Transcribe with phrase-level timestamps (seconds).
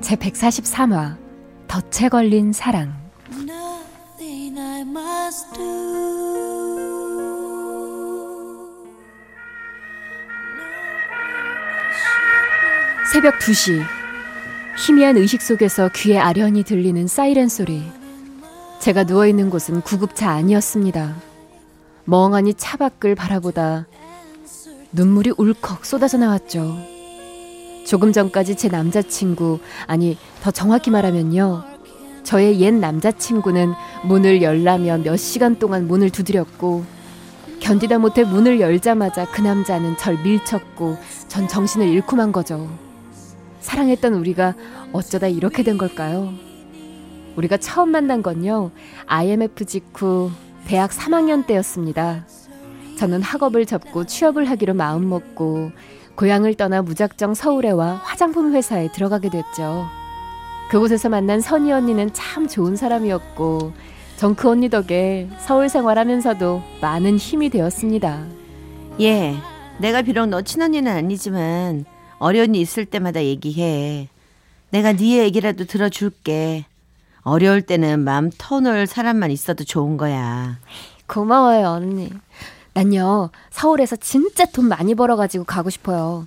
[0.00, 1.16] 제 143화
[1.68, 2.98] 덫에 걸린 사랑.
[13.12, 13.82] 새벽 2시
[14.78, 17.82] 희미한 의식 속에서 귀에 아련히 들리는 사이렌 소리.
[18.78, 21.16] 제가 누워있는 곳은 구급차 아니었습니다.
[22.04, 23.86] 멍하니 차 밖을 바라보다
[24.92, 26.99] 눈물이 울컥 쏟아져 나왔죠
[27.84, 31.64] 조금 전까지 제 남자친구, 아니, 더 정확히 말하면요.
[32.22, 33.72] 저의 옛 남자친구는
[34.04, 36.84] 문을 열라면 몇 시간 동안 문을 두드렸고,
[37.60, 40.96] 견디다 못해 문을 열자마자 그 남자는 절 밀쳤고,
[41.28, 42.68] 전 정신을 잃고 만 거죠.
[43.60, 44.54] 사랑했던 우리가
[44.92, 46.32] 어쩌다 이렇게 된 걸까요?
[47.36, 48.70] 우리가 처음 만난 건요,
[49.06, 50.30] IMF 직후
[50.66, 52.24] 대학 3학년 때였습니다.
[52.98, 55.72] 저는 학업을 접고 취업을 하기로 마음먹고
[56.20, 59.88] 고향을 떠나 무작정 서울에 와 화장품 회사에 들어가게 됐죠.
[60.70, 63.72] 그곳에서 만난 선희 언니는 참 좋은 사람이었고
[64.18, 68.26] 전그 언니 덕에 서울 생활하면서도 많은 힘이 되었습니다.
[69.00, 69.34] 예,
[69.78, 71.86] 내가 비록 너 친언니는 아니지만
[72.18, 74.08] 어려운 일 있을 때마다 얘기해.
[74.68, 76.66] 내가 네 얘기라도 들어줄게.
[77.22, 80.58] 어려울 때는 마음 터놓을 사람만 있어도 좋은 거야.
[81.06, 82.10] 고마워요, 언니.
[82.74, 86.26] 난요, 서울에서 진짜 돈 많이 벌어가지고 가고 싶어요.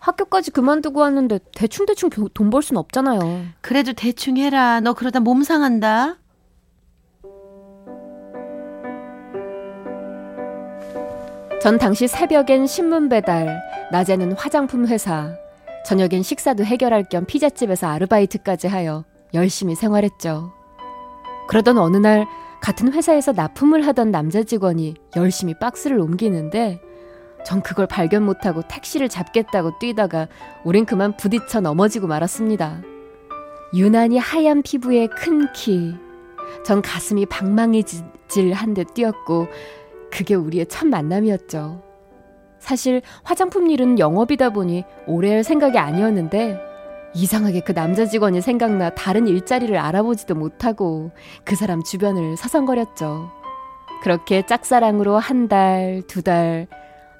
[0.00, 3.46] 학교까지 그만두고 왔는데 대충대충 돈 벌 순 없잖아요.
[3.62, 4.80] 그래도 대충 해라.
[4.80, 6.16] 너 그러다 몸 상한다.
[11.62, 15.34] 전 당시 새벽엔 신문 배달, 낮에는 화장품 회사,
[15.86, 20.52] 저녁엔 식사도 해결할 겸 피자집에서 아르바이트까지 하여 열심히 생활했죠.
[21.48, 22.26] 그러던 어느 날
[22.64, 26.80] 같은 회사에서 납품을 하던 남자 직원이 열심히 박스를 옮기는데
[27.44, 30.28] 전 그걸 발견 못하고 택시를 잡겠다고 뛰다가
[30.64, 32.80] 우린 그만 부딪혀 넘어지고 말았습니다.
[33.74, 35.94] 유난히 하얀 피부에 큰 키.
[36.64, 39.46] 전 가슴이 방망이질 한듯 뛰었고
[40.10, 41.82] 그게 우리의 첫 만남이었죠.
[42.60, 46.73] 사실 화장품 일은 영업이다 보니 오래 할 생각이 아니었는데
[47.14, 51.12] 이상하게 그 남자 직원이 생각나 다른 일자리를 알아보지도 못하고
[51.44, 53.30] 그 사람 주변을 서성거렸죠.
[54.02, 56.66] 그렇게 짝사랑으로 한 달, 두 달,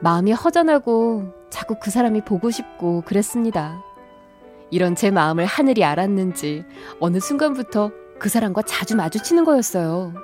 [0.00, 3.82] 마음이 허전하고 자꾸 그 사람이 보고 싶고 그랬습니다.
[4.70, 6.64] 이런 제 마음을 하늘이 알았는지
[6.98, 10.14] 어느 순간부터 그 사람과 자주 마주치는 거였어요.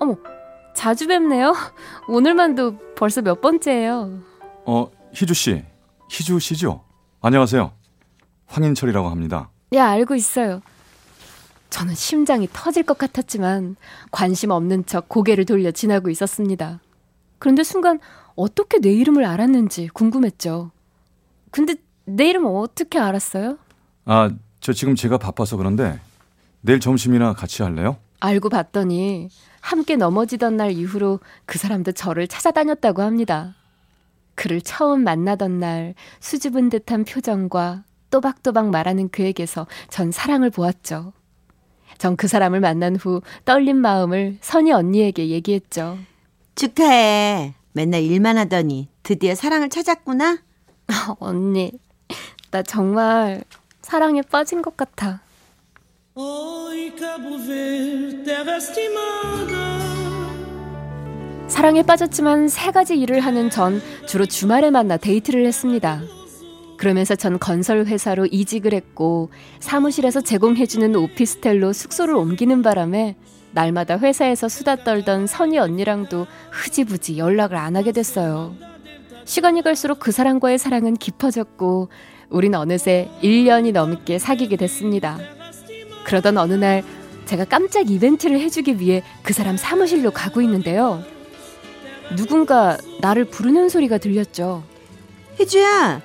[0.00, 0.16] 어머,
[0.74, 1.54] 자주 뵙네요?
[2.08, 4.20] 오늘만도 벌써 몇 번째예요.
[4.64, 5.62] 어, 희주 씨.
[6.10, 6.82] 희주 씨죠?
[7.20, 7.83] 안녕하세요.
[8.54, 9.50] 황인철이라고 합니다.
[9.72, 10.62] 예, 알고 있어요.
[11.70, 13.74] 저는 심장이 터질 것 같았지만
[14.12, 16.80] 관심 없는 척 고개를 돌려 지나고 있었습니다.
[17.40, 17.98] 그런데 순간
[18.36, 20.70] 어떻게 내 이름을 알았는지 궁금했죠.
[21.50, 23.58] 근데 내 이름 어떻게 알았어요?
[24.04, 26.00] 아, 저 지금 제가 바빠서 그런데
[26.60, 27.96] 내일 점심이나 같이 할래요?
[28.20, 29.28] 알고 봤더니
[29.60, 33.54] 함께 넘어지던 날 이후로 그 사람도 저를 찾아다녔다고 합니다.
[34.34, 37.82] 그를 처음 만나던 날 수줍은 듯한 표정과
[38.14, 41.12] 또박또박 말하는 그에게서 전 사랑을 보았죠.
[41.98, 45.98] 전 그 사람을 만난 후 떨린 마음을 선희 언니에게 얘기했죠.
[46.54, 47.54] 축하해.
[47.72, 50.38] 맨날 일만 하더니 드디어 사랑을 찾았구나.
[51.18, 51.72] 언니,
[52.52, 53.42] 나 정말
[53.82, 55.20] 사랑에 빠진 것 같아.
[61.48, 66.02] 사랑에 빠졌지만 세 가지 일을 하는 전 주로 주말에 만나 데이트를 했습니다.
[66.84, 73.16] 그러면서 전 건설 회사로 이직을 했고 사무실에서 제공해주는 오피스텔로 숙소를 옮기는 바람에
[73.52, 78.54] 날마다 회사에서 수다 떨던 선희 언니랑도 흐지부지 연락을 안 하게 됐어요.
[79.24, 81.88] 시간이 갈수록 그 사람과의 사랑은 깊어졌고
[82.28, 85.18] 우린 어느새 1년이 넘게 사귀게 됐습니다.
[86.04, 86.82] 그러던 어느 날
[87.24, 91.02] 제가 깜짝 이벤트를 해주기 위해 그 사람 사무실로 가고 있는데요.
[92.14, 94.62] 누군가 나를 부르는 소리가 들렸죠.
[95.40, 96.02] 혜주야,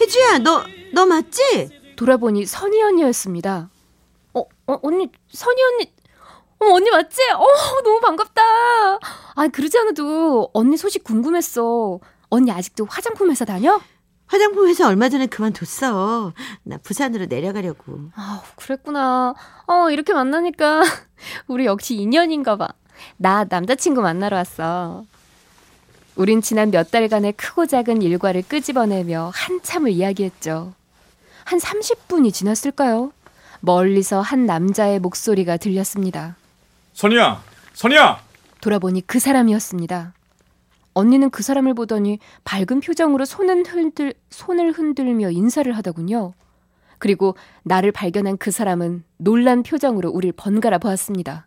[0.00, 1.94] 혜주야, 너, 너 맞지?
[1.96, 3.70] 돌아보니 선희 언니였습니다.
[4.34, 5.92] 어, 어 언니, 선희 언니,
[6.60, 7.20] 어, 언니 맞지?
[7.32, 7.46] 어,
[7.82, 8.42] 너무 반갑다.
[9.34, 12.00] 아, 그러지 않아도 언니 소식 궁금했어.
[12.28, 13.80] 언니 아직도 화장품 회사 다녀?
[14.26, 16.32] 화장품 회사 얼마 전에 그만뒀어.
[16.64, 18.10] 나 부산으로 내려가려고.
[18.16, 19.34] 아, 그랬구나.
[19.66, 20.82] 어, 이렇게 만나니까
[21.46, 22.68] 우리 역시 인연인가 봐.
[23.16, 25.04] 나 남자친구 만나러 왔어.
[26.16, 30.72] 우린 지난 몇 달간의 크고 작은 일과를 끄집어내며 한참을 이야기했죠.
[31.44, 33.12] 한 30분이 지났을까요?
[33.60, 36.36] 멀리서 한 남자의 목소리가 들렸습니다.
[36.94, 37.42] 선이야!
[37.74, 38.20] 선이야!
[38.62, 40.14] 돌아보니 그 사람이었습니다.
[40.94, 46.32] 언니는 그 사람을 보더니 밝은 표정으로 손은 흔들, 손을 흔들며 인사를 하더군요.
[46.98, 51.46] 그리고 나를 발견한 그 사람은 놀란 표정으로 우릴 번갈아 보았습니다.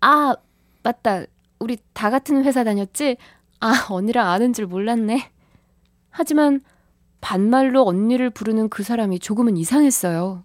[0.00, 0.36] 아,
[0.84, 1.24] 맞다.
[1.62, 3.16] 우리 다 같은 회사 다녔지?
[3.60, 5.30] 아, 언니랑 아는 줄 몰랐네.
[6.10, 6.60] 하지만
[7.20, 10.44] 반말로 언니를 부르는 그 사람이 조금은 이상했어요.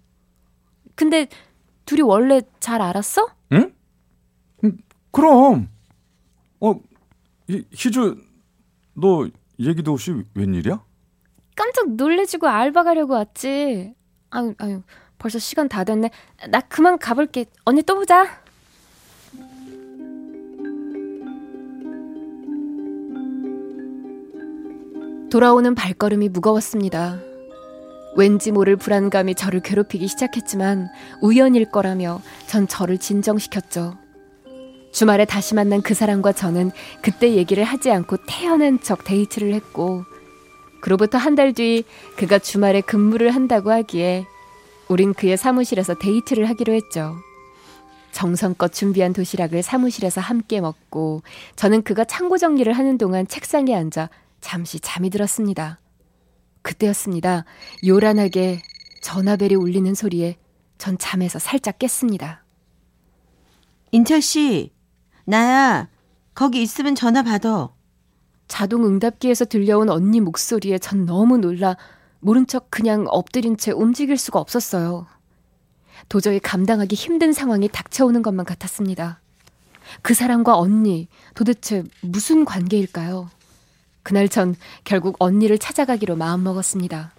[0.94, 1.26] 근데
[1.86, 3.26] 둘이 원래 잘 알았어?
[3.52, 3.74] 응?
[4.62, 4.78] 음,
[5.10, 5.68] 그럼.
[6.60, 6.74] 어,
[7.48, 8.16] 희주,
[8.94, 9.28] 너
[9.58, 10.84] 얘기도 없이 웬일이야?
[11.56, 13.92] 깜짝 놀래주고 알바 가려고 왔지.
[14.30, 14.82] 아유, 아유,
[15.18, 16.10] 벌써 시간 다 됐네.
[16.50, 17.46] 나 그만 가볼게.
[17.64, 18.40] 언니 또 보자.
[25.30, 27.18] 돌아오는 발걸음이 무거웠습니다.
[28.16, 30.88] 왠지 모를 불안감이 저를 괴롭히기 시작했지만
[31.20, 33.96] 우연일 거라며 전 저를 진정시켰죠.
[34.90, 36.70] 주말에 다시 만난 그 사람과 저는
[37.02, 40.04] 그때 얘기를 하지 않고 태연한 척 데이트를 했고,
[40.80, 41.84] 그로부터 한 달 뒤
[42.16, 44.24] 그가 주말에 근무를 한다고 하기에
[44.88, 47.14] 우린 그의 사무실에서 데이트를 하기로 했죠.
[48.12, 51.22] 정성껏 준비한 도시락을 사무실에서 함께 먹고
[51.56, 54.08] 저는 그가 창고 정리를 하는 동안 책상에 앉아
[54.40, 55.78] 잠시 잠이 들었습니다.
[56.62, 57.44] 그때였습니다.
[57.86, 58.62] 요란하게
[59.02, 60.36] 전화벨이 울리는 소리에
[60.76, 62.44] 전 잠에서 살짝 깼습니다.
[63.90, 64.72] 인철 씨,
[65.24, 65.88] 나야.
[66.34, 67.70] 거기 있으면 전화 받아.
[68.46, 71.76] 자동 응답기에서 들려온 언니 목소리에 전 너무 놀라
[72.20, 75.06] 모른 척 그냥 엎드린 채 움직일 수가 없었어요.
[76.08, 79.20] 도저히 감당하기 힘든 상황이 닥쳐오는 것만 같았습니다.
[80.02, 83.30] 그 사람과 언니, 도대체 무슨 관계일까요?
[84.08, 87.12] 그날 전 결국 언니를 찾아가기로 마음먹었습니다.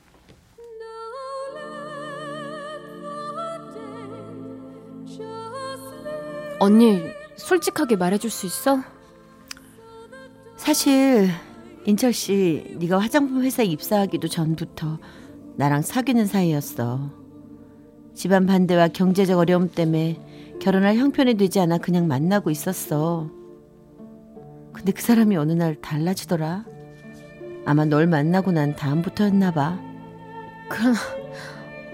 [6.57, 7.03] 언니,
[7.35, 8.79] 솔직하게 말해줄 수 있어?
[10.57, 11.29] 사실
[11.85, 14.97] 인철 씨, 네가 화장품 회사에 입사하기도 전부터
[15.57, 17.11] 나랑 사귀는 사이였어.
[18.15, 23.29] 집안 반대와 경제적 어려움 때문에 결혼할 형편이 되지 않아 그냥 만나고 있었어.
[24.73, 26.78] 근데 그 사람이 어느 날 달라지더라.
[27.69, 29.77] 아마 널 만나고 난 다음부터였나 봐.
[30.69, 30.95] 그럼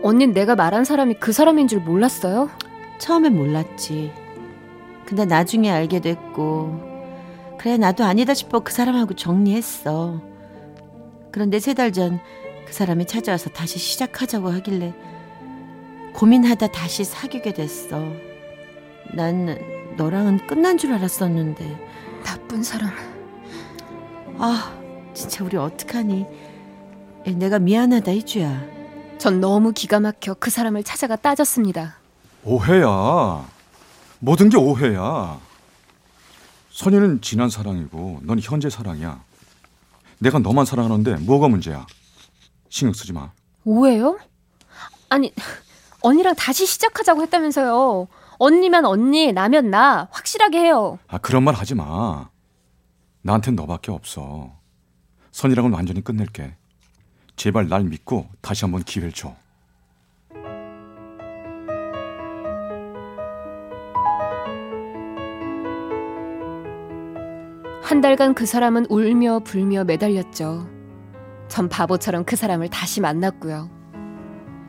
[0.04, 2.50] 언닌 내가 말한 사람이 그 사람인 줄 몰랐어요?
[3.00, 4.14] 처음엔 몰랐지.
[5.06, 10.22] 근데 나중에 알게 됐고 그래 나도 아니다 싶어 그 사람하고 정리했어.
[11.32, 12.22] 그런데 세 달 전
[12.66, 14.94] 그 사람이 찾아와서 다시 시작하자고 하길래
[16.14, 18.02] 고민하다 다시 사귀게 됐어.
[19.14, 19.60] 난
[19.98, 22.90] 너랑은 끝난 줄 알았었는데 나쁜 사람.
[24.40, 24.75] 아
[25.16, 26.26] 진짜 우리 어떡하니?
[27.26, 28.64] 내가 미안하다 희주야.
[29.18, 31.96] 전 너무 기가 막혀 그 사람을 찾아가 따졌습니다.
[32.44, 33.46] 오해야.
[34.20, 35.40] 모든 게 오해야.
[36.70, 39.24] 선이는 지난 사랑이고 넌 현재 사랑이야.
[40.20, 41.88] 내가 너만 사랑하는데 뭐가 문제야?
[42.70, 43.32] 신경 쓰지 마.
[43.64, 44.20] 오해요?
[45.10, 45.34] 아니
[46.02, 48.08] 언니랑 다시 시작하자고 했다면서요.
[48.38, 51.00] 언니면 언니, 나면 나 확실하게 해요.
[51.08, 52.30] 아 그런 말 하지 마.
[53.22, 54.52] 나한텐 너밖에 없어.
[55.36, 56.56] 선이랑은 완전히 끝낼게.
[57.36, 59.36] 제발 날 믿고 다시 한번 기회를 줘.
[67.84, 70.70] 한 달간 그 사람은 울며 불며 매달렸죠.
[71.50, 73.70] 전 바보처럼 그 사람을 다시 만났고요.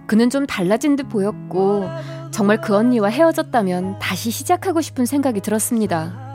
[0.09, 1.89] 그는 좀 달라진 듯 보였고,
[2.33, 6.27] 정말 그 언니와 헤어졌다면 다시 시작하고 싶은 생각이 들었습니다.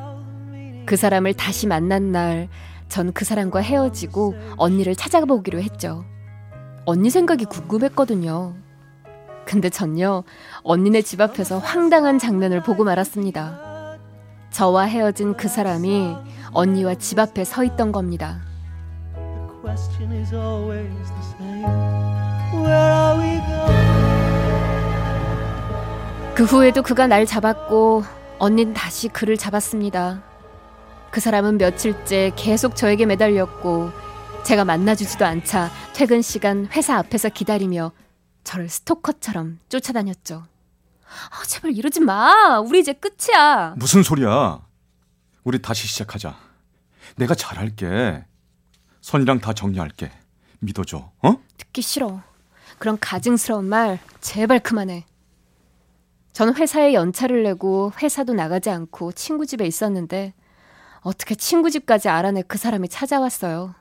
[0.86, 2.48] 그 사람을 다시 만난 날,
[2.92, 6.04] 전 그 사람과 헤어지고 언니를 찾아보기로 했죠.
[6.86, 8.54] 언니 생각이 궁금했거든요.
[9.46, 10.24] 근데 전요,
[10.64, 13.98] 언니네 집 앞에서 황당한 장면을 보고 말았습니다.
[14.52, 16.16] 저와 헤어진 그 사람이
[16.52, 18.42] 언니와 집 앞에 서 있던 겁니다.
[26.36, 28.04] 그 후에도 그가 날 잡았고
[28.38, 30.31] 언닌 다시 그를 잡았습니다.
[31.12, 33.92] 그 사람은 며칠째 계속 저에게 매달렸고
[34.46, 37.92] 제가 만나주지도 않자 퇴근 시간 회사 앞에서 기다리며
[38.44, 40.44] 저를 스토커처럼 쫓아다녔죠.
[41.06, 42.60] 아, 제발 이러지 마.
[42.60, 43.76] 우리 이제 끝이야.
[43.78, 44.62] 무슨 소리야?
[45.44, 46.36] 우리 다시 시작하자.
[47.18, 48.24] 내가 잘할게.
[49.02, 50.12] 선이랑 다 정리할게.
[50.60, 51.12] 믿어줘.
[51.24, 51.36] 어?
[51.58, 52.22] 듣기 싫어.
[52.80, 55.06] 그런 가증스러운 말 제발 그만해.
[56.32, 60.34] 전 회사에 연차를 내고 회사도 나가지 않고 친구 집에 있었는데
[61.02, 63.76] 어떻게 친구 집까지 알아내 그 사람이 찾아왔어요.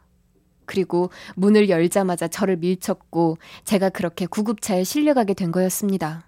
[0.66, 6.24] 그리고 문을 열자마자 저를 밀쳤고 제가 그렇게 구급차에 실려가게 된 거였습니다.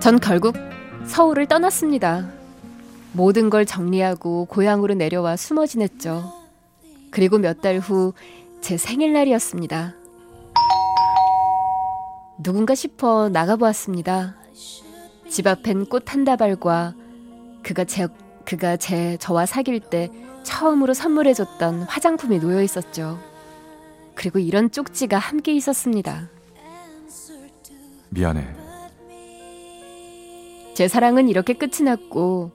[0.00, 0.56] 전 결국
[1.04, 2.30] 서울을 떠났습니다.
[3.12, 6.32] 모든 걸 정리하고 고향으로 내려와 숨어 지냈죠.
[7.10, 8.12] 그리고 몇 달 후
[8.60, 9.94] 제 생일날이었습니다.
[12.42, 14.36] 누군가 싶어 나가보았습니다.
[15.28, 16.94] 집 앞엔 꽃 한 다발과
[17.62, 18.08] 그가 제,
[18.44, 20.10] 그가 제 저와 사귈 때
[20.42, 23.18] 처음으로 선물해줬던 화장품이 놓여 있었죠.
[24.14, 26.28] 그리고 이런 쪽지가 함께 있었습니다.
[28.08, 28.48] 미안해.
[30.74, 32.52] 제 사랑은 이렇게 끝이 났고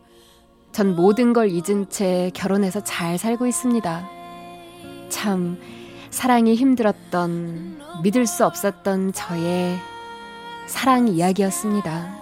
[0.72, 4.10] 전 모든 걸 잊은 채 결혼해서 잘 살고 있습니다.
[5.10, 5.60] 참
[6.16, 9.78] 사랑이 힘들었던 믿을 수 없었던 저의
[10.66, 12.16] 사랑 이야기였습니다.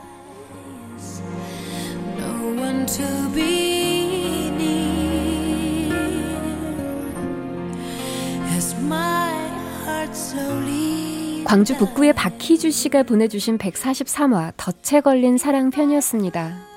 [11.46, 16.73] 광주 북구의 박희주 씨가 보내주신 143화 덫에 걸린 사랑 편이었습니다.